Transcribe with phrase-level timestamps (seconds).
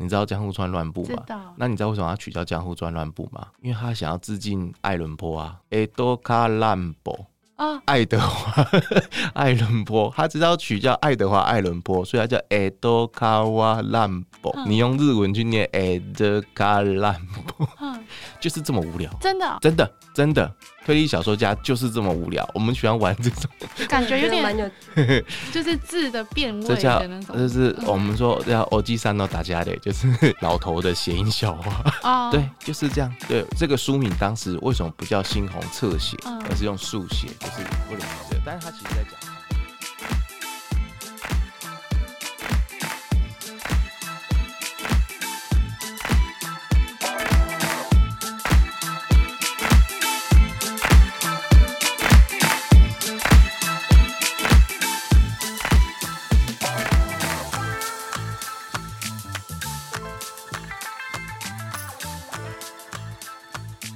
[0.00, 1.22] 你知道江户川乱步吗？
[1.56, 3.46] 那你知道为什么要取消江户川乱步吗？
[3.60, 7.26] 因为他想要致敬爱伦坡啊，爱多卡兰博。
[7.56, 8.66] 啊，爱德华
[9.34, 14.50] 爱伦坡，他知道取叫爱德华爱伦坡，所以他叫爱多卡瓦兰博。
[14.66, 17.20] 你用日文去念爱德卡兰
[17.58, 17.68] 博，
[18.40, 19.12] 就是这么无聊。
[19.20, 20.50] 真的，真的，真的，
[20.84, 22.48] 推理小说家就是这么无聊。
[22.54, 23.50] 我们喜欢玩这种，
[23.88, 24.72] 感觉有点，
[25.52, 27.36] 就是字的变味的那种。
[27.36, 30.08] 这就是我们说叫欧吉三诺打架的，就是
[30.40, 31.94] 老头的谐音笑话。
[32.02, 33.14] 哦， 对，就是这样。
[33.28, 37.28] 对，这个书名当时为什么不叫猩红侧写，而是用速写？
[37.38, 39.19] 就是不能这样，但是他其实在讲。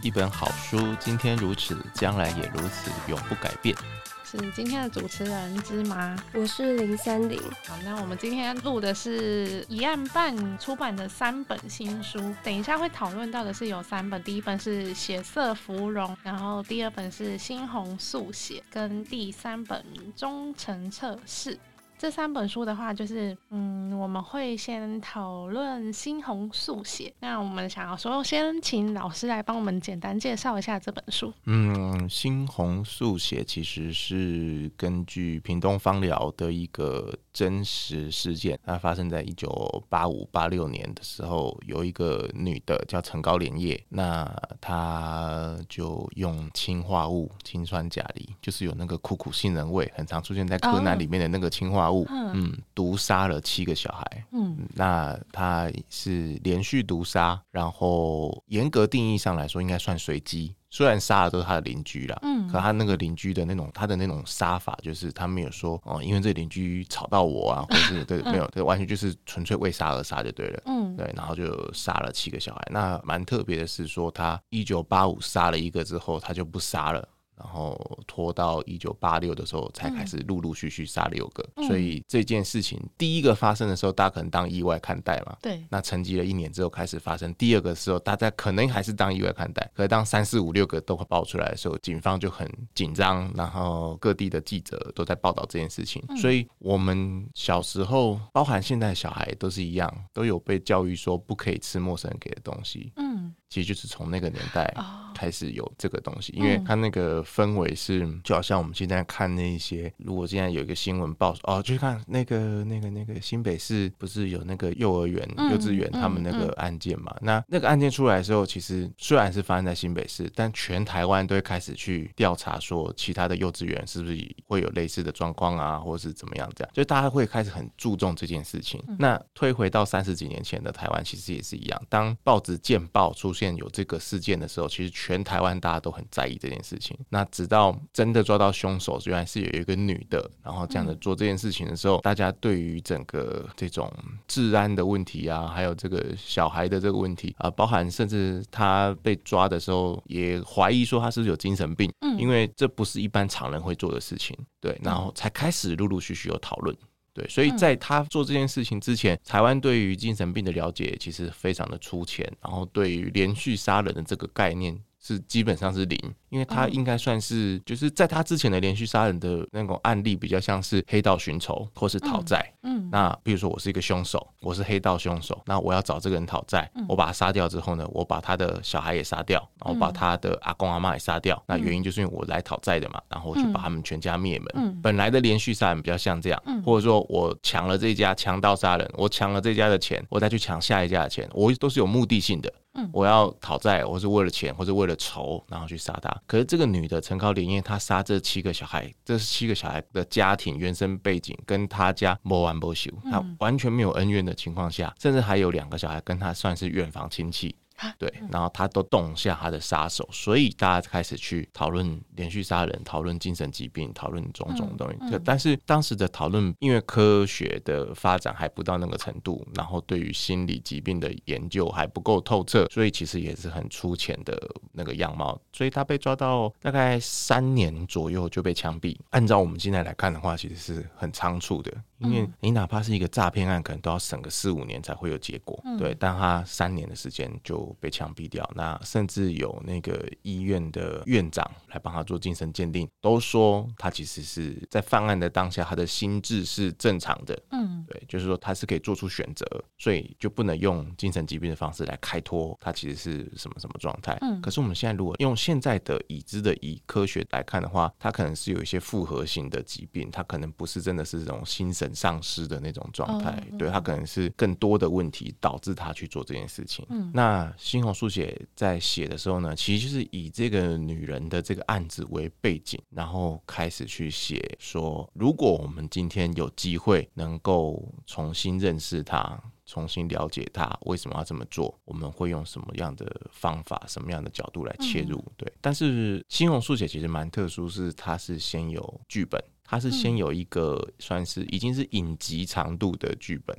[0.05, 3.75] 一本好书，今天如此，将来也如此，永不改变。
[4.23, 7.41] 是今天的主持人芝麻，我是林三林。
[7.67, 19.83] 好，那我们今天录的是一案半出版的三本新书，等一下会讨论到的是有三本，第一本是《血色芙蓉》，然后第二本是《猩红速写》，跟第三本
[20.15, 21.55] 《忠诚测试》。
[21.97, 27.09] 这三本书的话，就是嗯，我们会先讨论《猩红速写》。
[27.21, 31.33] 那我们想要说，先请老师来帮我们简单介绍一下这本书。
[31.45, 44.25] 嗯，《猩红速写》其实是根据屏东枋寮的一个真实事件，它发生在一九八五八六年的时候，有一个女的叫陈高莲叶，那
[44.61, 52.05] 她就用氰化物氰酸钾离，就是有那个苦苦杏仁味，很常出现在柯南里面的那个氰化物。
[52.05, 54.27] 哦嗯，毒杀了七个小孩。
[54.33, 60.55] 嗯，那她是连续毒杀，然后严格定义上来说，应该算随机。
[60.75, 70.61] 虽然杀的都是他的邻居啦，嗯，可他那个邻居的那种他的那种杀法，就是他没有说哦，因为这邻居吵到我啊， 或是对，没有，这完全就是纯粹为杀而杀就对了。
[70.67, 72.61] 嗯，对，然后就杀了七个小孩。
[72.73, 77.09] 那蛮特别的是说，他一九八五杀了一个之后，他就不杀了。
[77.37, 81.45] 然后拖到一九八六的时候，才开始陆陆续续杀六个。
[81.57, 85.37] 嗯、所以这件事情第一个发生的时候，大家可能当意外看待嘛。
[85.43, 85.65] 对。
[85.69, 89.69] 那沉寂了一年之后开始发生第二个时候，大家可能还是当意外看待。
[89.75, 96.03] 可是当三四五六个都会爆出来的时候，警方就很紧张，然后各地的记者都在报道这件事情。
[96.09, 102.93] 嗯、所以我们小时候，包含现在的小孩都是一样，都有被教育说不可以吃陌生人给的东西。
[102.97, 103.35] 嗯。
[103.55, 104.69] 其实就是从那个年代
[105.15, 117.15] 开始有这个东西，因为它那个氛围是就好像我们现在看那些，如果现在有一个新闻报哦，就是看那个那个那个新北市不是有那个幼儿园、幼稚园他们那个案件嘛？
[117.21, 128.83] 那那个案件出来的时候，其实虽然是发生在新北市，但全台湾都会开始去调查，说其他的幼稚园是不是会有类似的状况啊，或是怎么样这样，就大家会开始很注重这件事情。
[128.99, 133.44] 那推回到三十几年前的台湾，其实也是一样，当报纸见报出现。
[133.57, 136.97] 有这个事件的时候，其实全台湾大家都很在意这件事情。
[137.09, 143.93] 那直到真的抓到凶手，原来是有一个女的，然后这样的做这件事情的时候，大家对于整个这种
[144.29, 154.37] 治安的问题啊，还有这个小孩的这个问题啊，包含甚至他被抓的时候，也怀疑说他是不是有精神病，因为这不是一般常人会做的事情。
[154.61, 156.77] 对，然后才开始陆陆续续有讨论。
[157.15, 165.99] 对，所以在他做这件事情之前，台湾对于精神病的了解其实非常的粗浅，然后对于连续杀人的这个概念是基本上是零。
[166.31, 172.45] 因为他应该算是，就是在他之前的连续杀人的那种案例，比较像是黑道寻仇或是讨债。
[172.65, 181.41] 嗯，那比如说我是一个凶手，我是黑道凶手，那我要找这个人讨债，我把他杀掉之后呢，我把他的小孩也杀掉，然后把他的阿公阿妈也杀掉。
[181.47, 184.81] 那原因就是因为我来讨债的嘛，然后我就把他们全家灭门。
[184.83, 192.53] 本来的连续杀人比较像这样，或者说我抢了这一家强盗杀人，我抢了这家的钱，我再去抢下一家的钱，我都是有目的性的。
[192.93, 196.15] 我要讨债，我是为了钱或者为了仇，然后去杀他。
[196.27, 207.55] 可是这个女的陈高玲，因为，她杀这七个小孩，这七个小孩的家庭原生背景跟她家没完没休，她完全没有恩怨的情况下，甚至还有两个小孩跟她算是远房亲戚。
[207.99, 214.97] 对，然后他都动下他的杀手，所以大家开始去讨论连续杀人，讨论精神疾病，讨论种种东西。
[215.01, 224.41] 嗯嗯、但是当时的讨论，因为科学的发展还不到那个程度，然后对于心理疾病的研究还不够透彻，所以其实也是很粗浅的
[224.73, 225.41] 那个样貌。
[225.53, 228.97] 所以他被抓到大概三年左右就被枪毙。
[229.11, 231.73] 按照我们现在来看的话，其实是很仓促的。
[231.99, 235.97] 因为你哪怕是一个诈骗案，可能都要审个四五年才会有结果，嗯、对。
[235.99, 249.47] 但他三年的时间就被枪毙掉，那甚至有那个医院的院长来帮他做精神鉴定，都说他其实是在犯案的当下，他的心智是正常的，嗯，对，就是说他是可以做出选择，
[249.79, 254.19] 所以就不能用精神疾病的方式来开脱他其实是什么什么状态。
[254.21, 261.85] 嗯，可是我们现在如果用现在的已知的以科学来看的话，他可能是有一些复合型的疾病，他可能不是真的是这种心神。
[261.95, 266.85] 丧失的那种状态，嗯、对他可能是更多的问题导致他去做这件事情。
[266.91, 285.19] 嗯，那猩红速写在写的时候呢，其实就是以这个女人的这个案子为背景，然后开始去写说，如果我们今天有机会能够重新认识她，重新了解她为什么要这么做，我们会用什么样的方法、什么样的角度来切入？
[285.19, 289.43] 嗯、对，但是猩红速写其实蛮特殊，是它是先有剧本。
[289.65, 293.57] 它是先有一个算是已经是影集长度的剧本，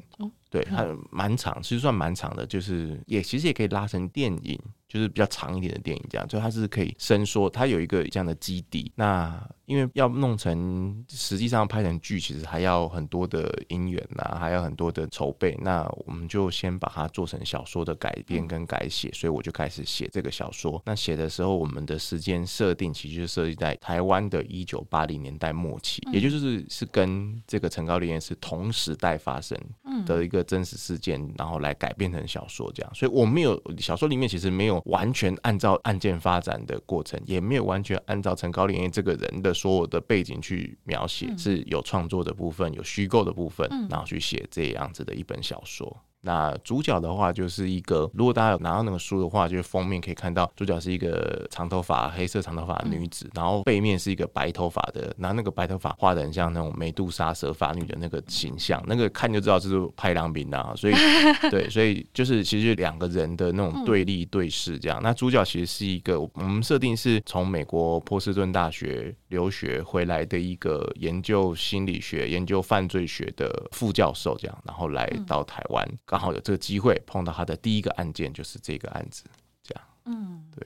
[0.49, 4.59] 对，它蛮长，其实算蛮长的，就是也其实也可以拉成电影。
[4.95, 8.89] 就是比较长一点的电影，这样，所以它是可以伸缩，它有一个这样的基底。
[8.95, 15.57] 那因为要弄成实际上拍成剧，其实还要很多的因缘呐，还有很多的筹备。
[15.61, 20.81] 那我们就先把它做成小说的改编跟改写，所以我就开始写这个小说。
[20.85, 29.59] 那写的时候，我们的时间设定其实设计在台湾的一九八零年代末期，也就是是跟这个陈高连叶是同时代发生
[30.05, 32.95] 的一个真实事件，然后来改编成小说这样。
[32.95, 34.84] 所以我没有小说里面其实没有。
[34.85, 45.95] 完全按照案件发展的过程，也没有完全按照陈高林这个人的所有的背景去描写，嗯、是有创作的部分，有虚构的部分，嗯、然后去写这样子的一本小说。
[46.25, 60.93] 那主角的话就是一个，如果大家有拿到那个书的话，就是封面可以看到主角是一个长头发、黑色长头发的女子，然后背面是一个白头发的，然后那个白头发画的很像那种美杜莎蛇发女的那个形象，那个看就知道这是派良民啊，所以
[61.51, 64.99] 对，所以就是其实两个人的那种对立对视这样。
[65.03, 75.87] 那主角其实是一个我们设定是从美国波士顿大学留学回来的一个研究心理学、研究犯罪学的副教授这样，然后来到台湾。
[76.15, 79.25] 刚好有这个机会碰到他的第一个案件，就是这个案子，
[79.61, 80.65] 这样，嗯，对。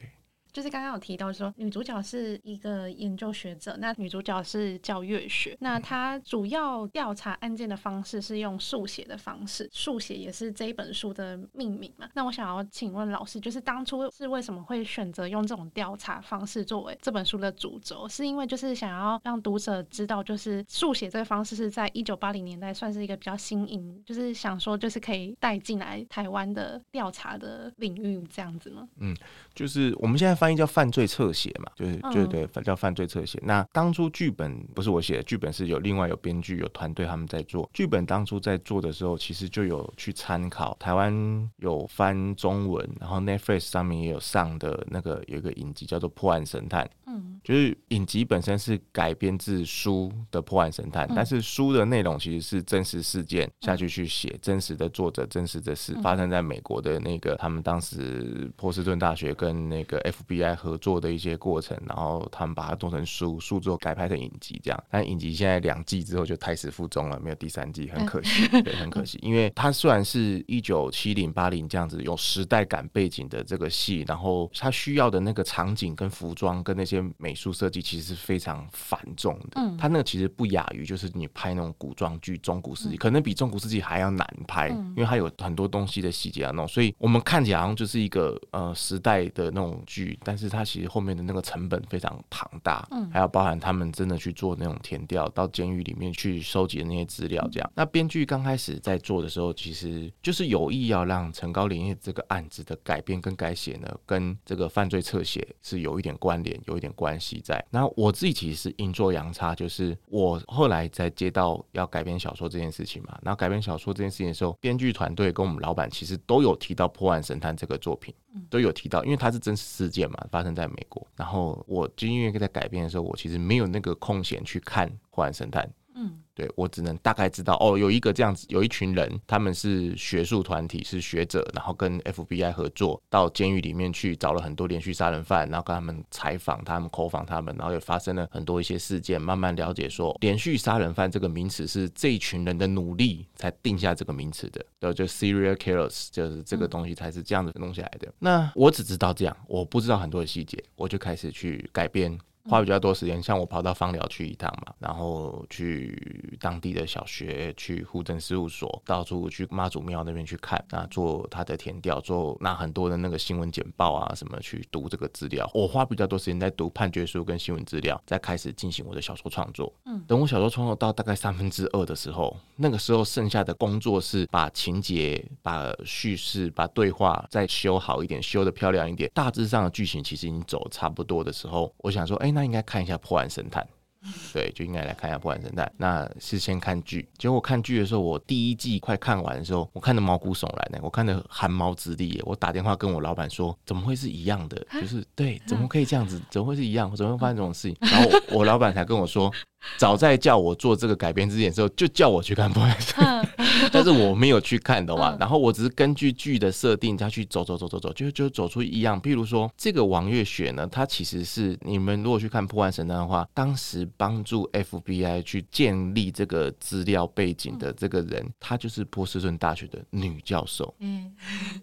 [0.59, 12.09] 就是刚刚有提到说，女主角是一个研究学者，那女主角是教乐学，那她主要调查案件的方式是用速写的方式，速写也是这一本书的命名嘛。
[12.13, 18.06] 那我想要请问老师，就是当初是为什么会选择用这种调查方式作为这本书的主轴？
[18.09, 28.85] 是因为就是想要让读者知道，就是速写这个方式是在一九八零年代算是一个比较新颖，就是想说就是可以带进来台湾的调查的领域这样子吗？
[28.97, 29.15] 嗯，
[29.56, 30.35] 就是我们现在。
[30.39, 33.40] 翻译叫犯罪侧写嘛，就是就是对，叫犯罪侧写。
[33.44, 37.69] 那当初剧本不是我写的，剧本是有另外有编剧有团队他们在做。
[37.74, 46.86] 剧本当初在做的时候，其实就有去参考台湾有翻中文，然后 Netflix 上面也有上的那个有一个影集叫做《破案神探》。
[47.06, 60.00] 嗯，就是影集本身是改编自书的《破案神探》，但是书的内容其实是真实事件下去去写真实的作者真实的事发生在美国的那个他们当时波士顿大学跟那个。
[60.10, 64.84] FBI 合作的一些过程，然后他们把它做成书，书之后改拍成影集这样。
[64.90, 69.19] 但影集现在两季之后就胎死腹中了，没有第三季，很可惜， 对，很可惜。
[69.22, 79.62] 因为它虽然是一九七零八零这样子有时代感背景的这个戏，然后它需要的那个场景跟服装跟那些美术设计其实是非常繁重的。
[79.62, 90.18] 嗯，它那个其实不亚于就是你拍那种古装剧、中古世纪，可能比中古世纪还要难拍，因为它有很多东西的细节要弄，所以我们看起来好像就是一个呃时代的那种剧。
[90.24, 97.72] 但是它其实后面的那个成本非常庞大，嗯，还要包含他们真的去做那种填调，到监狱里面去收集的那些资料，这样。
[97.76, 107.64] 那编剧刚开始在做的时候，其实就是有意要让陈高连叶这个案子的改编跟改写呢，跟这个犯罪侧写是有一点关联，有一点关系在。
[107.69, 118.16] 那我自己其实是阴错阳差，就是我后来在接到要改编小说这件事情嘛，然后改编小说这件事情的时候，编剧团队跟我们老板其实都有提到《破案神探》这个作品。
[118.48, 121.06] 都有提到，因为它是真实事件嘛，发生在美国。
[121.16, 125.66] 然后我就因为在改编的时候，我其实没有那个空闲去看《破案神探》。
[125.95, 126.21] 嗯。
[126.40, 148.08] 对，我只能大概知道哦，有一个这样子，有一群人，他们是学术团体，是学者，然后跟 FBI 合作，到监狱里面去找了很多连续杀人犯，然后跟他们采访他们，口访他们，然后也发生了很多一些事件，慢慢了解说，连续杀人犯这个名词是这一群人的努力才定下这个名词的，对，就 serial killers 就是这个东西才是这样子弄下来的。
[148.08, 152.18] 嗯、那我只知道这样，我不知道很多的细节，我就开始去改编。
[152.49, 165.49] 花比较多时间，像我跑到芳寮去一趟嘛，然后去当地的小学，去户政事务所，到处去妈祖庙那边去看，啊，做他的填调，做那很多的那个新闻简报啊什么去读这个资料。
[165.53, 169.71] 我花比较多时间在读判决书跟新闻资料，再开始进行我的小说创作。
[169.85, 179.07] 嗯，等我小说创作到大概三分之二的时候，那个时候剩下的工作是把情节、把叙事、把对话再修好一点，修的漂亮一点。
[179.13, 182.39] 大致上的剧情其实已经走差不多的时候，我想说，哎，那。
[182.40, 183.62] 那应该看一下《破案神探》，
[184.34, 185.66] 对，就应该来看一下《破案神探》。
[185.76, 192.22] 那是先看剧，结果看剧的时候，我第一季快看完的时候，我看得毛骨悚然呢，我看得汗毛直立。
[192.26, 194.66] 我打电话跟我老板说，怎么会是一样的？
[194.72, 196.22] 就是对，怎么可以这样子？
[196.30, 196.96] 怎么会是一样？
[196.96, 197.78] 怎么会发生这种事情？
[197.81, 199.30] 然后我，我老板才跟我说。
[199.78, 203.25] 早在叫我做这个改编之前的时候，就叫我去看《破案神探》，
[203.71, 205.16] 但是我没有去看的嘛。
[205.19, 209.01] 然后我只是根据剧的设定，再去走走走走走，就就走出一样。
[209.01, 220.73] 譬如说，这个王月雪呢，她其实是你们如果去看《破案神探》的话，当时帮助 FBI 去建立这个资料背景的这个人，她就是波士顿大学的女教授。
[220.80, 221.11] 嗯，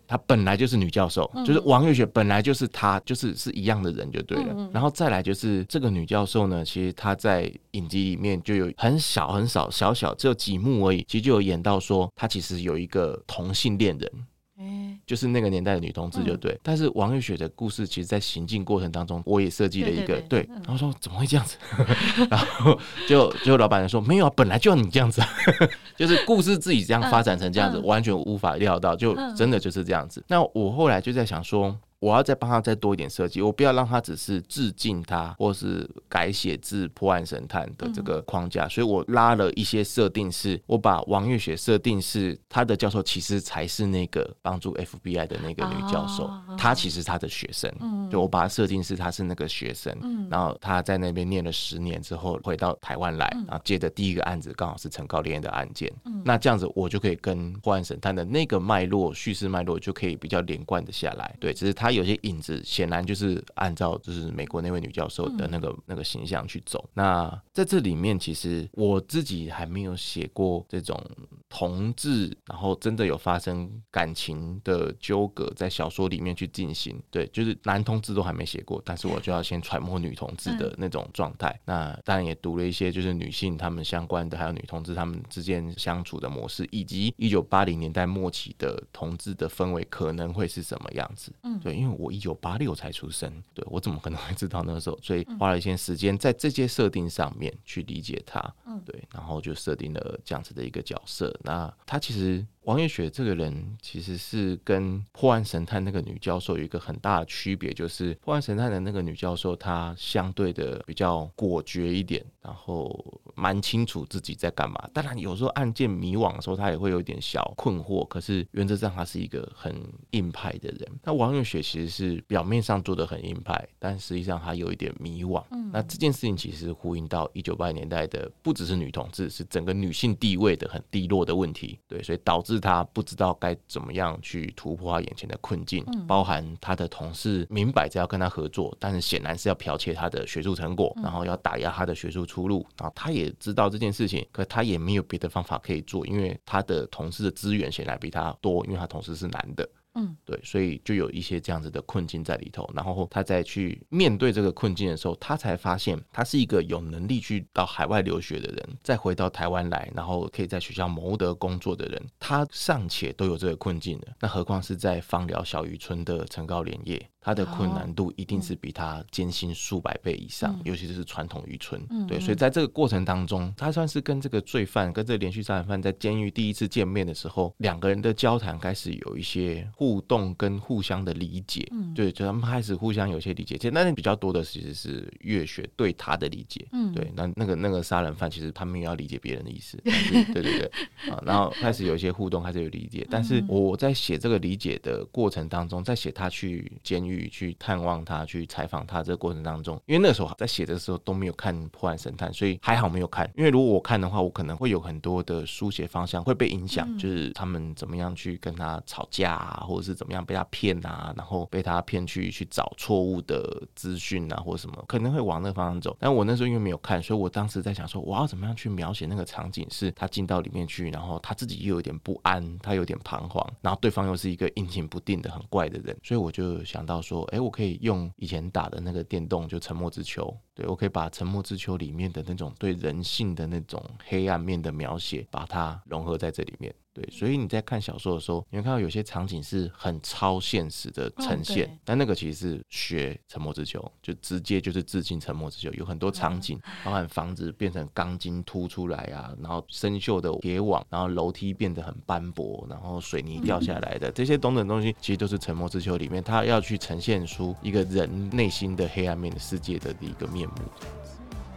[0.06, 4.70] 她本来就是女教授，就是王月雪本来就是她，就是是一样的人就对了。
[4.72, 14.10] 然后再来就是这个女教授呢，其实她在影集里面就有很小很少小小只有几幕而已，其实就有演到说他其实有一个同性恋人，
[14.58, 16.52] 嗯，就是那个年代的女同志就对。
[16.52, 21.56] 嗯、但是王玉雪的故事，其实，在行进过程当中，我也设计了一个对，然后说怎么会这样子？
[22.30, 22.78] 然后
[23.08, 25.22] 就就老板就说没有啊，本来就要你这样子，
[25.96, 30.24] 就是故事自己这样发展成这样子，完全无法料到，就真的就是这样子。
[30.28, 31.76] 那我后来就在想说。
[31.98, 47.72] 我要再帮他再多一点设计，我不要让他只是致敬他，或是改写自破案神探的这个框架，所以我拉了一些设定，是我把王月雪设定是他的教授，其实才是那个帮助 FBI 的那个女教授，她其实她的学生，
[48.10, 49.96] 就我把他设定是他是那个学生，
[50.30, 55.90] 然后他在那边念了十年之后回到台湾来，然后接着第一个案子刚好是陈高连的案件，
[56.24, 61.85] 那这样子我就可以跟破案神探的那个脉络叙事脉络就可以比较连贯的下来，对，只是他。
[61.90, 66.88] 有些影子显然就是按照就是美国那位女教授的那个那个形象去走。
[66.94, 71.02] 那在这里面，其实我自己还没有写过这种
[71.48, 77.00] 同志，然后真的有发生感情的纠葛在小说里面去进行。
[77.10, 81.58] 对，就是男同志都还没写过，但是我就要先揣摩女同志的那种状态。
[81.64, 91.32] 那当然也读了一些就是女性她们相关的，还有女同志她们之间相处的模式，以及一九八零年代末期的同志的氛围可能会是什么样子。
[91.42, 91.96] 嗯，对，因为。
[91.98, 94.98] 我一九八六才出生，对，我怎么可能会知道那个时候？
[95.00, 101.34] 所以花了一些时间在这些设定上面去理解它，嗯，对，然后就设定了这样子的一个角色。
[101.42, 102.46] 那他其实。
[102.66, 114.90] 王月雪这个人其实是跟破案神探那个女教授有一个很大的区别，就是破案神探的那个女教授她相对的比较果决一点，然后蛮清楚自己在干嘛。
[114.92, 118.04] 当然有时候案件迷惘的时候，她也会有点小困惑。
[118.08, 119.80] 可是原则上她是一个很
[120.10, 120.80] 硬派的人。
[121.04, 125.40] 那王月雪其实是表面上做的很硬派，但实际上她有一点迷惘。
[125.72, 131.78] 那这件事情其实呼应到一九八零年代的，不只是女同志，是整个女性地位的很低落的问题。
[131.86, 132.55] 对，所以导致。
[132.60, 142.66] 他不知道该怎么样去突破他眼前的困境，包含他的同事明摆着要跟他合作，但是显然是要剽窃他的学术成果，然后要打压他的学术出路。
[142.78, 149.68] 然后他也知道这件事情，可他也没有别的方法可以做，因为他的同事的资源显然比他多，因为他同事是男的。
[149.96, 167.10] 嗯，对，所以就有一些这样子的困境在里头，然后他再去面对这个困境的时候，他才发现他是一个有能力去到海外留学的人，再回到台湾来，然后可以在学校谋得工作的人，他尚且都有这个困境的，那何况是在芳疗小渔村的陈高莲叶？
[167.26, 171.82] 他的困难度一定是比他艰辛数百倍以上，尤其是传统渔村。
[172.06, 181.66] 对，所以在这个过程当中，他算是跟这个罪犯、跟这个连续杀人犯在监狱第一次见面的时候，两个人的交谈开始有一些互动跟互相的理解。
[181.72, 183.56] 嗯对，就他们开始互相有些理解。
[183.56, 186.64] 其实那比较多的其实是月雪对他的理解。
[186.70, 189.76] 嗯对，那那个那个杀人犯其实他们也要理解别人的意思。
[189.82, 190.70] 对对对，
[191.10, 193.04] 啊，然后开始有一些互动，开始有理解。
[193.10, 197.15] 但是我在写这个理解的过程当中，在写他去监狱。
[197.16, 203.30] 与去探望他，去采访他这个过程当中，因为那时候在写的时候都没有看《破案神探》，所以还好没有看。
[203.36, 215.96] 因为如果我看的话，我可能会有很多的书写方向会被影响，嗯、就是他们怎么样去跟他吵架啊，或者是怎么样被他骗啊，然后被他骗去去找错误的资讯啊，或者什么，可能会往那个方向走。
[215.98, 236.74] 但我那时候因为没有看，所以我当时在想说，我要怎么样去描写那个场景，是他进到里面去，然后他自己又有点不安，他有点彷徨，然后对方又是一个阴晴不定的很怪的人，所以我就想到说，哎，我可以用以前打的那个电动，就《沉默之丘》，对，我可以把《沉默之丘》里面的那种对人性的那种黑暗面的描写，把它融合在这里面。
[236.96, 260.54] 对，所以你在看小说的时候，你会看到有些场景是很超现实的呈现，哦、但那个其实是学《沉默之丘》，就直接就是致敬《沉默之丘》，有很多场景，包含房子变成钢筋凸出来啊，然后生锈的铁网，然后楼梯变得很斑驳，然后水泥掉下来的、嗯、这些等等东西，其实都是《沉默之丘》里面他要去呈现出一个人内心的黑暗面的世界的一个面目。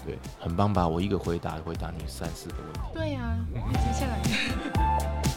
[0.05, 0.88] 对，很棒吧？
[0.88, 2.79] 我一个回答回答你三四个问题。
[2.93, 5.28] 对呀、啊，接下来。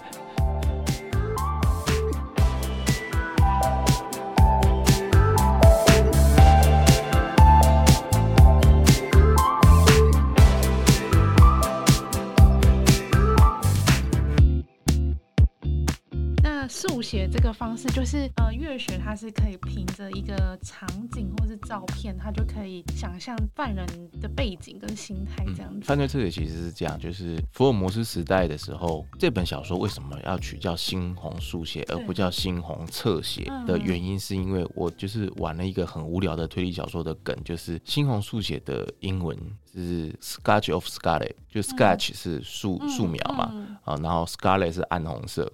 [17.13, 23.87] 写这个方式就是，呃，乐学它是可以凭着一个场景或是照片，它就可以想象犯人
[24.19, 25.81] 的背景跟心态这样子。
[25.81, 39.37] 嗯、犯罪侧写其实是这样，就是福尔摩斯时代的时候，这本小说为什么要取叫猩红速写而不叫猩红侧写的原因，是因为我就是玩了一个很无聊的推理小说的梗，就是猩红速写的英文
[39.71, 43.45] 是 Sketch of Scarlet，就 Sketch 是素素描嘛，
[43.85, 45.53] 啊、嗯，然后 Scarlet 是暗红色。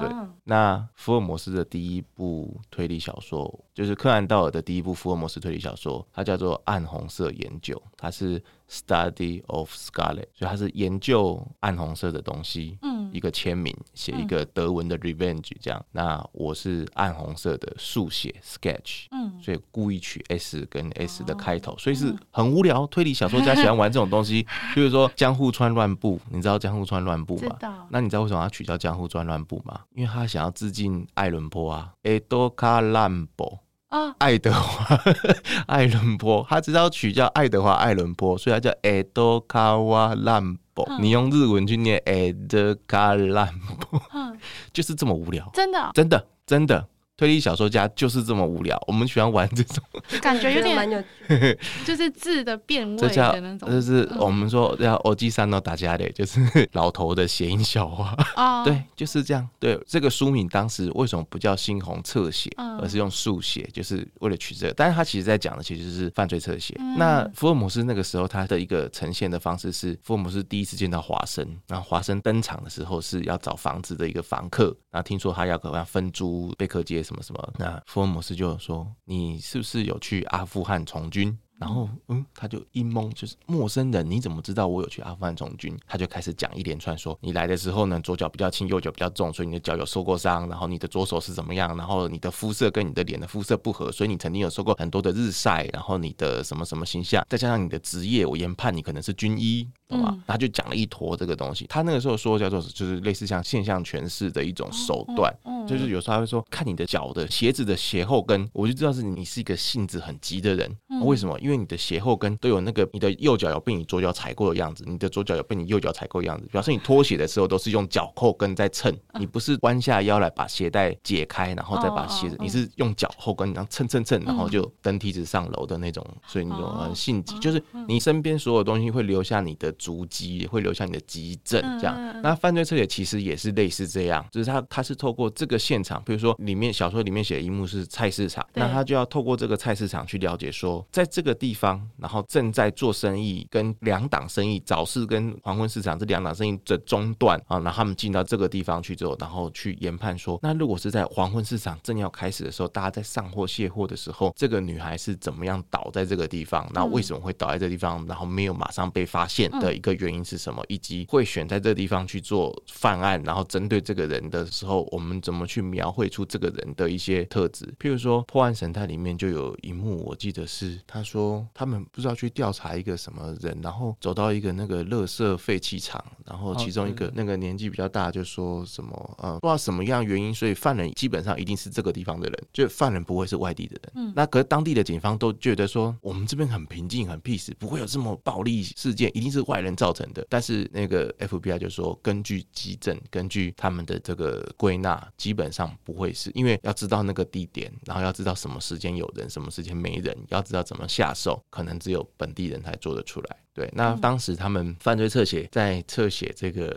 [0.00, 0.08] 对，
[0.44, 12.78] 那福尔摩斯的第一部推理小说，就是柯南道尔的第一部福尔摩斯推理小说，它叫做《暗红色研究》，它是 Study of Scarlet，所以它是研究暗红色的东西。
[12.82, 15.84] 嗯，一个签名写一个德文的 Revenge 这样。
[15.92, 22.86] 那我是暗红色的速写 Sketch，嗯，所以故意取 S 跟 S 的开头，所以是很无聊。
[22.88, 27.56] 推理小说家喜欢玩这种东西，比如说江户川乱步，你知道江户川乱步吗？
[27.90, 29.80] 那你知道为什么要取叫江户川乱步吗？
[29.94, 34.98] 因为他想要致敬爱伦坡啊，爱德华兰博啊，爱德华
[35.66, 40.86] 爱伦坡，他只要取叫爱德华爱伦坡，所以他叫爱德华兰博。
[40.90, 43.48] 嗯、你用日文去念爱德华兰
[43.80, 44.38] 博，嗯、
[44.72, 46.86] 就是这么无聊，真的，真的，真的。
[47.18, 49.82] 推理小说家就是这么无聊，我们喜欢玩这种，
[50.22, 51.04] 感觉有点
[51.84, 56.40] 就是字的变位的那种，就是我们说要欧吉三诺大家的，就是
[56.74, 58.16] 老头的谐音笑话。
[58.36, 59.46] 哦， 对，就是这样。
[59.58, 62.48] 对，这个书名当时为什么不叫猩红侧写，
[62.80, 64.74] 而是用速写，就是为了取这个。
[64.74, 66.76] 但是他其实在讲的其实是犯罪侧写。
[66.78, 77.02] 嗯、那福尔摩斯那个时候他的一个呈现的方式是，福尔摩斯第一次见到华生，然后华生登场的时候是要找房子的一个房客，然后听说他要可能要分租贝克街。
[77.08, 77.52] 什么什么？
[77.58, 85.76] 那福尔摩斯就说：“你是不是有去阿富汗从军？”然后，嗯，他就一懵，就是陌生人，你怎么知道我有去阿富汗从军？
[85.88, 90.48] 他就开始讲一连串说：“你来的时候呢，左脚比较轻，右脚比较重，所以你的脚有受过伤。
[90.48, 91.76] 然后你的左手是怎么样？
[91.76, 95.64] 然后你的肤色跟你的脸的肤色不合，所以你曾经有受过很多的日晒。
[95.72, 100.10] 然后你的什么什么形象，再加上你的职业，我研判你可能是军医，懂吗？
[100.12, 101.66] 嗯、他就讲了一坨这个东西。
[101.68, 110.74] 他那个时候说叫做就是类似像现象诠释的一种手段，嗯嗯、就是有时候他会说看你的脚的鞋子的鞋后跟，我就知道是你是一个性子很急的人。
[110.88, 111.38] 嗯、为什么？
[111.40, 112.38] 因为你的鞋后跟。
[112.40, 132.22] 都有那个你的右脚有被你左脚踩过的样子，你的左脚有被你右脚踩过的样子，表示你脱鞋的时候都是用脚后跟在蹭，你不是弯下腰来把鞋带解开，然后再把鞋子，你是用脚后跟然后蹭蹭蹭，然后就登梯子上楼的那种，所以你种很性急，就是你身边所有东西会留下你的足迹，会留下你的急症，这样。
[132.22, 142.24] 那犯罪侧写其实也是类似这样，就是他他是透过这个现场，比如说里面小说里面写的一幕是菜市场，那他就要透过这个菜市场去了解说，在这个地方，然后。
[142.28, 156.68] 正在做生意，跟两档生意早市跟黄昏市场这两档生意的中断啊，然后他们进到这个地方去之后，然后去研判说，那如果是在黄昏市场正要开始的时候，大家在上货卸货的时候，这个女孩是怎么样倒在这个地方？
[156.74, 158.04] 那为什么会倒在这个地方？
[158.06, 160.62] 然后没有马上被发现的一个原因是什么？
[160.68, 167.64] 以及会选在这个地方去做犯案，然后针对这个人的时候，我们怎么去描绘出这个人的一些特质？
[167.80, 171.44] 譬如说《破案神探》里面就有一幕，我记得是他说。
[171.54, 183.92] 他们不知道去调查一个什么人，然后走到一个那个垃圾废弃场，然后其中一个那个年纪比较大就说什么呃不知道什么样原因，所以犯人基本上一定是这个地方的人，就犯人不会是外地的人。
[183.96, 190.26] 嗯，那可是当地的警方都觉得说我们这边很平静很 peace，不会有这么暴力事件，一定是外人造成的。
[190.30, 203.36] 但是那个 FBI 就说根据基证，根据他们的这个归纳，基本基本上不会是因为要知道那个地点，然后要知道什么时间有人，什么时间没人，要知道怎么下手，可能只有本地人才做得出来。
[203.54, 206.76] 对，那当时他们犯罪侧写在侧写这个、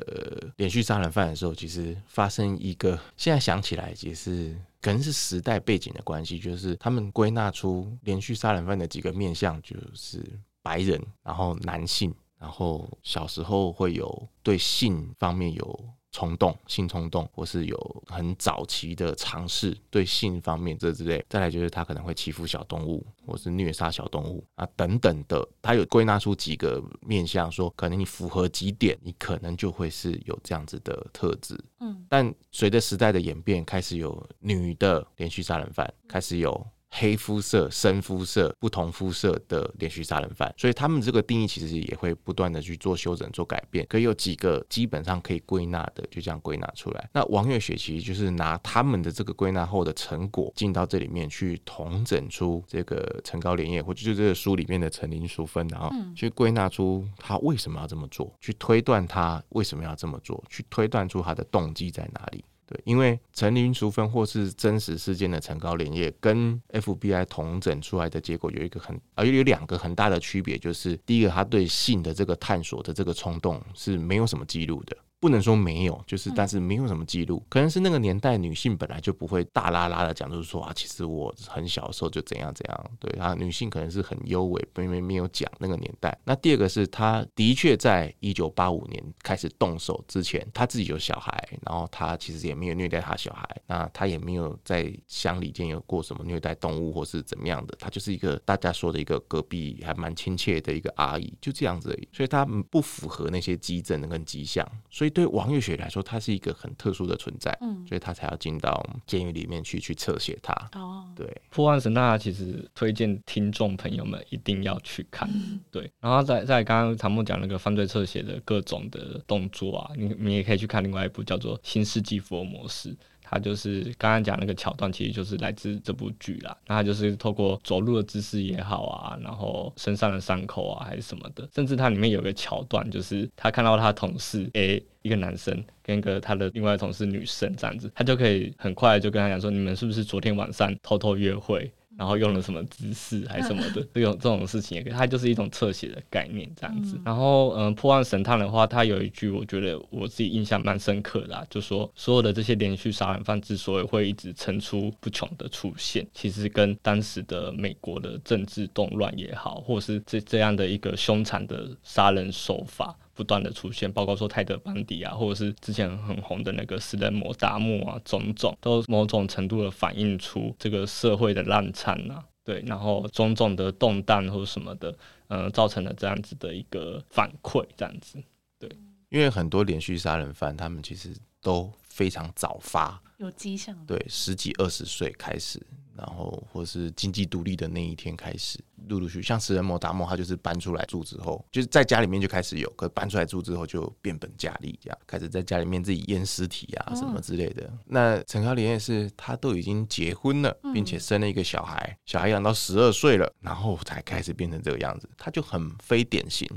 [0.58, 10.24] 连续杀人犯的时候，其实发生一个，现在想起来也是可能是时代背景的关系，就是他们归纳出连续杀人犯的几个面向，就是
[10.62, 15.84] 白人，然后男性，然后小时候会有对性方面有。
[16.12, 31.58] 冲动、性冲动，或是有很早期的尝试对性方面这之类，再来就是他可能会欺负小动物，或是虐杀小动物啊等等的，他有归纳出几个面向，说可能你符合几点，你可能就会是有这样子的特质。
[31.80, 36.68] 嗯，但随着时代的演变，开始有女的连续杀人犯，开始有。
[36.94, 43.86] 黑肤色、深肤色、不同肤色的连续杀人犯，所以他们这个定义其实也会不断的去做修整、做改变。
[43.90, 47.10] 可以有几个基本上可以归纳的，就这样归纳出来。
[47.14, 62.44] 那王月雪其实就是拿他们的这个归纳后的成果进到这里面去统整出这个陈高莲叶，或者就是这个书里面的陈林淑芬，然后去归纳出他为什么要这么做，去推断他为什么要这么做，去推断出他的动机在哪里。
[62.84, 74.98] 因为陈林淑芬或是真实事件的陈高连业跟 FBI 同整出来的结果有一个很，而有两个很大的区别，就是第一个，他对性的这个探索的这个冲动是没有什么记录的。
[75.22, 86.18] 不能说没有，就是但是没有什么记录，可能是那个年代女性本来就不会大啦啦的讲，就是说啊，其实我很小的时候就怎样怎样，对啊，女性可能是很优美，因为没有讲那个年代。
[86.26, 102.08] 那第二个是她的确在一九八五年开始动手之前，她自己有小孩，然后她其实也没有虐待她小孩，那她也没有在乡里间有过什么虐待动物或是怎么样的，她就是一个大家说的一个隔壁还蛮亲切的一个阿姨，就这样子而已。
[102.12, 105.11] 所以她不符合那些基证跟迹象，所以。
[105.12, 110.54] 对王月雪来说，她是一个很特殊的存在，嗯，所以她才要进到监狱里面去去侧写她。
[110.74, 115.92] 哦，对，破案神探其实推荐听众朋友们一定要去看，嗯、 对。
[116.00, 122.90] 然后在在刚刚唐木讲那个犯罪侧写的各种的动作啊，你你也可以去看另外一部叫做《新世纪福尔摩斯》。
[123.32, 126.56] 他就是刚刚讲那个桥段，其实就是来自这部剧啦。
[126.68, 141.72] 那他就是透过走路的姿势也好啊，然后身上的伤口啊，还是什么的，甚至他里面有个桥段，就是他看到他同事 A 一个男生跟一个他的另外同事女生这样子，他就可以很快就跟他讲说，你们是不是昨天晚上偷偷约会？
[142.02, 147.00] 然后用了什么姿势还是什么的，这种这种事情也可以，它就是一种侧写的概念这样子。
[147.06, 162.98] 然后，嗯，破案神探的话，它有一句我觉得我自己印象蛮深刻的，就说所有的这些连续杀人犯之所以会一直层出不穷的出现，其实跟当时的美国的政治动乱也好，或是这这样的一个凶残的杀人手法。
[163.14, 174.96] 不断的出现，包括说泰德邦迪啊，或者是之前很红的那个食人魔达莫啊，种种都某种程度的反映出这个社会的烂惨啊，对，然后种种的动荡或什么的，
[175.28, 178.18] 嗯、造成了这样子的一个反馈，这样子，
[178.60, 178.70] 对，
[179.10, 185.62] 因为很多连续杀人犯，他们其实都非常早发，有迹象，对，十几二十岁开始。
[185.94, 188.58] 然后，或是经济独立的那一天开始，
[188.88, 197.66] 陆陆续续，像食人魔达摩，他就是搬出来住之后，就是在家里面就开始有，可搬出来住之后就变本加厉，这样开始在家里面自己淹尸体啊什么之类的。
[197.66, 206.50] 哦、那陈高莲也是他都已经结婚了，并且生了一个小孩，小孩养到十二岁了，然后才开始变成这个样子，他就很非典型。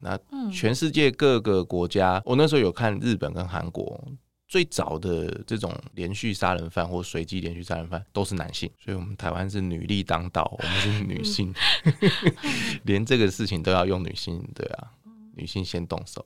[0.00, 0.18] 那
[0.50, 4.02] 全世界各个国家，我那时候有看日本跟韩国。
[4.48, 11.54] 最早的这种连续杀人犯或随机连续杀人犯都是男性，所以我们台湾是女力当道， 我们是女性，
[12.84, 14.90] 连这个事情都要用女性，对啊，
[15.36, 16.24] 女性先动手。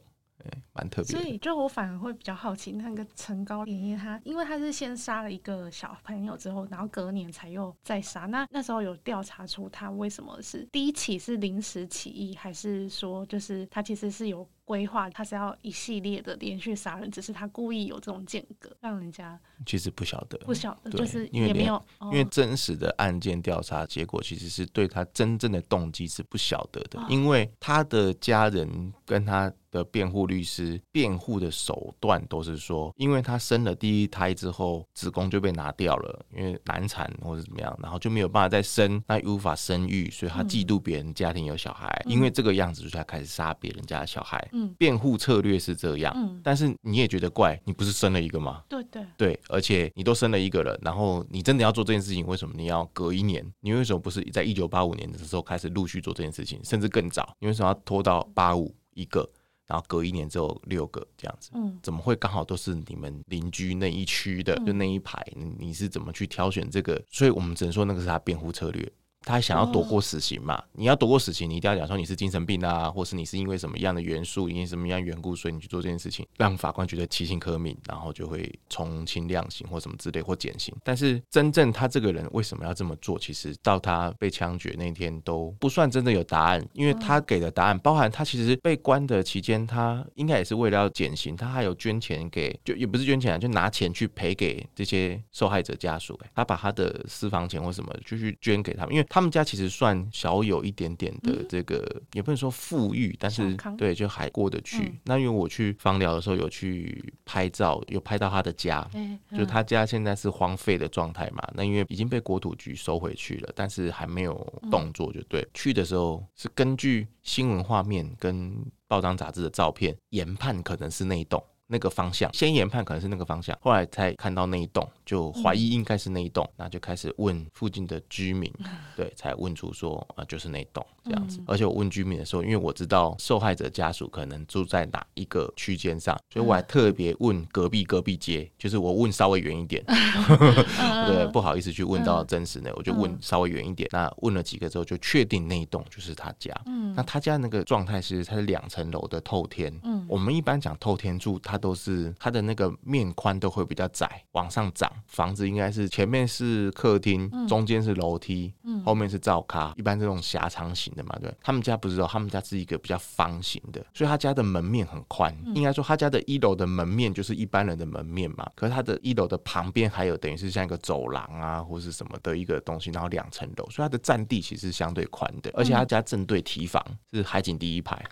[0.73, 8.23] 蛮特别，所以就我反而会比较好奇，那个陈高连叶他，因为他是先杀了一个小朋友之后，然后隔年才又再杀。
[8.23, 29.53] 那那时候有调查出他为什么是第一起是临时起意，还是说就是他其实是有规划，他是要一系列的连续杀人，只是他故意有这种间隔，让人家其实不晓得，不晓得，就是也没有，因为，真实的案件调查结果其实是对他真正的动机是不晓得的，哦，因为他的家人跟他。
[29.73, 44.47] 的辩护律师辩护的手段都是说，因为他生了第一胎之后，子宫就被拿掉了，因为难产或者怎么样，然后就没有办法再生，那无法生育，所以他嫉妒别人家庭有小孩，嗯、因为这个样子，所以他开始杀别人家的小孩。
[44.53, 48.63] 嗯，辩护策略是这样，嗯，但是你也觉得怪，你不是生了一个吗？
[48.69, 53.45] 对对对，而且你都生了一个了，然后你真的要做这件事情，为什么你要隔一年？
[53.61, 57.35] 你为什么不是在一九八五年的时候开始陆续做这件事情，甚至更早？
[57.41, 59.29] 你为什么要拖到八五一个？
[59.65, 65.25] 然后隔一年之后六个这样子，嗯，怎么会刚好都是你们邻居那一区的，就那一排？
[65.57, 67.03] 你是怎么去挑选这个？
[67.09, 68.93] 所以我们只能说那个是他辩护策略。
[69.25, 70.63] 他想要躲过死刑嘛？
[70.73, 80.75] 你要躲过死刑，你一定要讲说你是精神病啊，或是你是因为什么样的元素，因为什么样缘故，所以你去做这件事情，让法官觉得其情可悯，然后就会从轻量刑或什么之类或减刑。
[80.83, 83.19] 但是真正他这个人为什么要这么做？
[83.19, 96.19] 其实到他被枪决那天都不算真的有答案，因为他给的答案包含他其实被关的期间，他应该也是为了要减刑，他还有捐钱给，就也不是捐钱啊，就拿钱去赔给这些受害者家属。
[96.35, 99.07] 他把他的私房钱或什么就去捐给他们，因为。
[99.13, 104.85] 他们家其实算小有一点点的这个，嗯、也不能说富裕，但是对，就还过得去。
[104.85, 111.47] 嗯、那因为我去访寮的时候有去拍照，有拍到他的家，嗯、就他家现在是荒废的状态嘛。
[111.53, 114.35] 那因为已经被国土局收回去了，但是还没有
[114.71, 115.43] 动作，就对。
[115.43, 118.57] 嗯、去的时候是根据新闻画面跟
[118.89, 121.45] 报章杂志的照片研判，可能是那一栋。
[121.69, 128.51] 那个方向，先研判可能是那个方向，后来才看到那一栋，就怀疑应该是那一栋，那、嗯、就开始问附近的居民，
[128.97, 131.39] 对，才问出说啊，就是那栋这样子。
[131.41, 139.85] 嗯、而且我问居民的时候，因为我知道受害者家属可能住在哪一个区间上，所以我还特别问隔壁隔壁街，就是我问稍微远一点，
[141.07, 143.87] 对，不好意思去问到真实的，我就问稍微远一点。
[143.93, 146.59] 那问了几个之后，就确定那一栋就是他家。
[146.65, 149.79] 嗯，那他家那个状态是，他是两层楼的透天。
[149.85, 154.91] 嗯，我们一般讲透天住，它都是它的那个面宽都会比较窄，往上涨。
[155.07, 161.33] 房子应该是前面是客厅，中间是楼梯，嗯、后面是灶咖，一般这种狭长型的嘛，对。
[161.43, 165.37] 他们家不是说，他们家是一个比较方形的，所以他家的门面很宽。
[165.47, 178.03] 嗯、应该说他家的一楼的门面就是一般人的门面嘛，可是他的一楼的旁边还有等于是像一个走廊啊，或是什么的一个东西，然后两层楼，所以它的占地其实是相对宽的，而且他家正对提防，是海景第一排。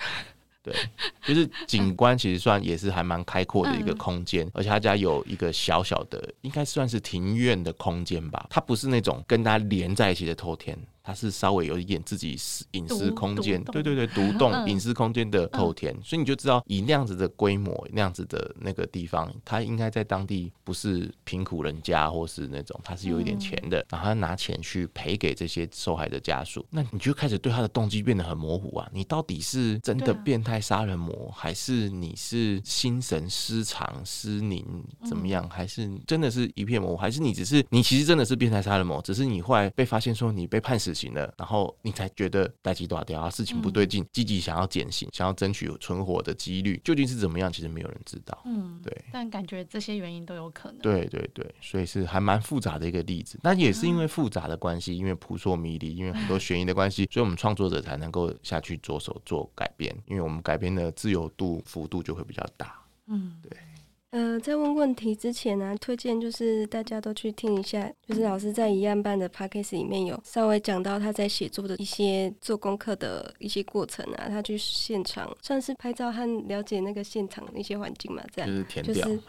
[0.62, 0.74] 对，
[1.24, 8.46] 就是景观其实算也是还蛮开阔的一个空间，嗯、而且他家有一个小小的，应该算是庭院的空间吧。
[8.50, 10.78] 它不是那种跟它连在一起的透天。
[11.10, 28.88] 它是稍微有一点自己私隐私空间，对对对，独栋隐私空间的透天，嗯、所以你就知道以那样子的规模、那样子的那个地方，他应该在当地不是贫苦人家，或是那种他是有一点钱的，嗯、然后他拿钱去赔给这些受害的家属，那你就开始对他的动机变得很模糊啊！
[28.92, 34.64] 你到底是真的变态杀人魔，啊、还是你是心神失常失宁
[35.04, 35.50] 怎么样？
[35.50, 36.96] 还是真的是一片模糊？
[36.96, 47.52] 还是你只是你其实真的是变态杀人魔，只是你后来被发现说你被判死了，然后你才觉得代志大条啊，事情不对劲，积极、嗯、想要减刑，想要争取存活的几率，究竟是怎么样？
[47.52, 48.38] 其实没有人知道。
[48.44, 49.04] 嗯，对。
[49.12, 50.80] 但感觉这些原因都有可能。
[50.80, 53.38] 对对对，所以是还蛮复杂的一个例子。
[53.42, 62.80] 那也是因为复杂的关系，因为扑朔迷离，因为很多悬疑的关系，所以我们创作者才能够下去着手做改编，因为我们改编的自由度幅度就会比较大。
[63.06, 63.50] 嗯，对。
[64.10, 78.94] 呃，在问问题之前呢、啊，推荐就是大家都去听一下，就是老师在一案办的 p a c k a g e 里面有稍微讲到他在写作的一些做功课的一些过程啊，他去现场算是拍照和了解那个现场的一些环境嘛，这样就是填掉。
[78.94, 79.20] 就是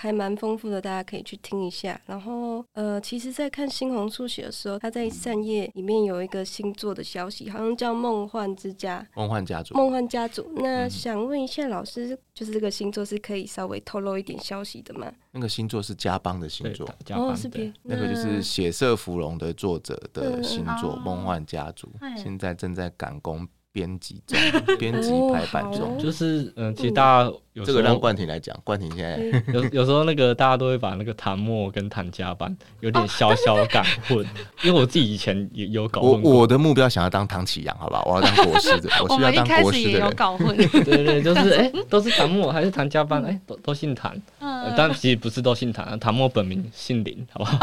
[0.00, 2.00] 还蛮丰富的，大家可以去听一下。
[2.06, 9.04] 然后，呃，其实，在看猩红速写的时候，他在扇叶里面有一个星座的消息，好像叫《梦幻之家》。
[9.20, 9.74] 梦幻家族。
[9.74, 10.48] 梦幻家族。
[10.54, 15.12] 那想问一下老师，就是这个星座是可以稍微透露一点消息的吗？
[15.32, 23.48] 那个星座是家邦的星座，哦，是别那个就是《血色芙蓉》的作者的星座，《梦幻家族》现在正在赶工。
[23.72, 24.38] 编辑中，
[24.78, 34.26] 编辑排版中，哦、就是嗯，其实大家有这个让冠廷来讲，冠廷现在有 有时候那个大家都会把那个唐墨跟唐家班有点小小感混，哦、
[34.64, 36.22] 因为我自己以前也有搞混。
[36.22, 40.14] 我我的目标想要当唐启阳，好吧，我要当国师的，我需要当国师的人。
[40.16, 43.22] 搞混，对，对对，就是哎、欸，都是唐墨还是唐家班？
[43.24, 47.58] 哎、欸，都都姓唐，嗯、呃，但其实不是都姓唐，唐墨本名姓林，好不好？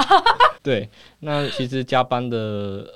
[0.63, 0.89] 对，
[1.19, 2.37] 那其实加班的，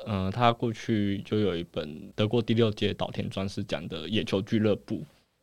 [0.07, 4.97] 嗯、呃，他过去就有一本得过第六届岛田庄司讲的《野球俱乐部》，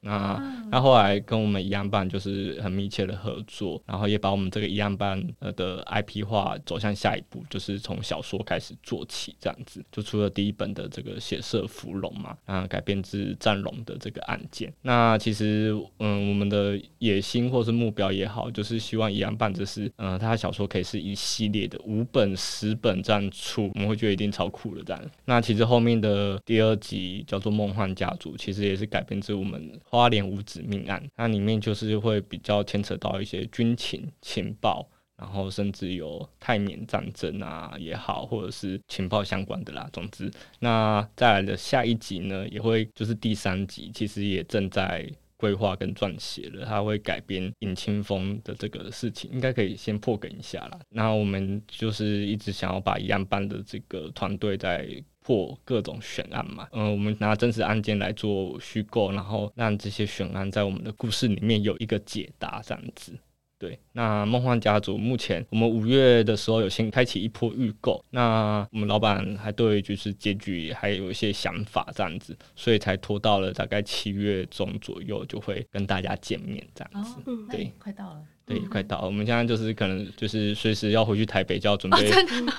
[0.07, 0.41] 那
[0.71, 14.73] 那后来跟我们一样办就是很密切的合作，然后也把我们这个一样办呃的 IP 化走向下一步，就是从小说开始做起，这样子就出了第一本的这个血色芙蓉嘛，啊改编自战龙的这个案件。
[14.83, 25.03] 那其实嗯我们的野心或是目标也好，就是希望一样办就是嗯他的小说可以是一系列的五本十本这样出，我们会觉得一定超酷的这样。
[25.25, 39.89] 那其实后面的第二集叫做《梦幻家族》，其实也是改编自我们花莲五子命案，那里面就是会比较牵扯到一些军情情报，然后甚至有泰缅战争啊也好，或者是情报相关的啦。
[39.95, 50.79] 总之，那再来的下一集呢，也会就是第三集，其实也正在规划跟撰写了，它会改编尹清风的这个事情，应该可以先破梗一下啦。
[50.91, 54.87] 那我们就是一直想要把一样办的这个团队在。
[55.27, 63.13] 破各种悬案嘛，嗯，我们拿真实案件来做虚构，然后让这些悬案在我们的故事里面有一个解答，这样子。
[63.59, 77.19] 对，那梦幻家族目前我们五月的时候有先开启一波预购，那我们老板还对就是结局还有一些想法这样子，所以才拖到了大概七月中左右就会跟大家见面这样子。
[77.25, 78.23] 哦、对，快到了。
[78.47, 79.07] 对，快到了。
[79.07, 82.09] 我们现在就是可能就是随时要回去台北，就要准备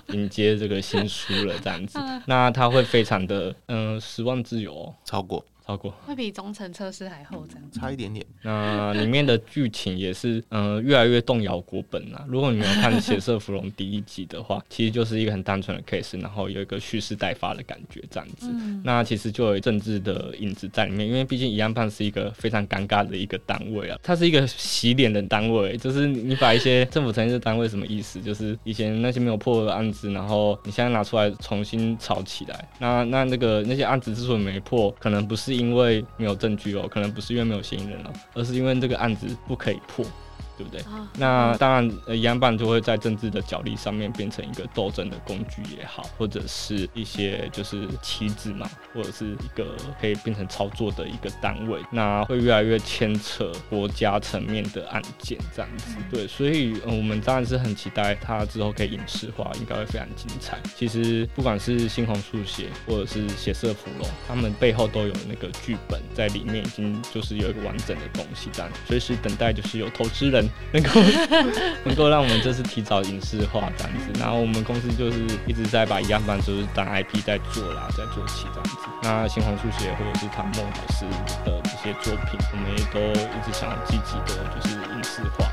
[0.10, 1.97] 迎接这个新书了，这样子。
[2.28, 5.43] 那他会非常的，嗯、呃，十万字有超过。
[5.67, 8.25] 超过会比中层测试还厚，这样差一点点。
[8.41, 12.23] 那里面的剧情也是，嗯、呃，越来越动摇国本啊。
[12.25, 18.47] 如果你没有看《血色芙蓉》第一集的话， 其实就是一个很单纯的 case，然后有一个蓄势待发的感觉，这样子。
[18.49, 28.21] 嗯、那其实就有政治的影子在里面，因为毕竟一样办是一个非常尴尬的一个单位啊，它是一个洗脸的单位，就是你把一些政府承认的单位什么意思？
[28.21, 35.56] 就是以前那些没有破的案子，然后你现在拿出来重新炒起来，那那那个那些案子之所以没破，可能不是。
[35.57, 40.05] 因为没有证据哦，可能不是因为没有嫌疑人了，而是因为这个案子不可以破。
[40.57, 40.81] 对不对？
[40.81, 55.95] 哦、那当然，呃，一样办就会在政治的角力上面变成一个斗争的工具也好，或者是一些就是棋子嘛，或者是一个可以变成操作的一个单位，那会越来越牵扯国家层面的案件这样子。
[56.09, 60.57] 对，所以，呃，我们当然是很期待它之后可以影视化，应该会非常精彩。
[60.75, 70.46] 其实不管是猩红速写或者是血色芙蓉，他们背后都有那个剧本在里面，已经就是有一个完整的东西，这样随时等待就是有投资人。
[70.71, 71.01] 能够
[71.86, 78.77] 能够让我们这次提早影视化这样子，然后我们公司就是一直在把一样版就是当 IP 在做啦，在做起这样子。
[79.03, 81.05] 那新红书写或者是唐梦老师
[81.45, 85.45] 的这些作品，我们也都一直想要积极的，就是影视化。